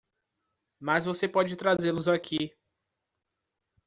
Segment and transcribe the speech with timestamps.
[0.79, 2.51] Mas você pode trazê-los aqui!